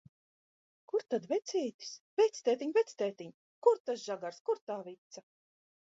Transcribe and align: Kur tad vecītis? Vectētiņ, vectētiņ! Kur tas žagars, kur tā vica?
Kur 0.93 1.03
tad 1.13 1.27
vecītis? 1.33 1.91
Vectētiņ, 2.21 2.73
vectētiņ! 2.79 3.29
Kur 3.67 3.83
tas 3.91 4.07
žagars, 4.11 4.41
kur 4.49 4.65
tā 4.71 4.83
vica? 4.89 5.25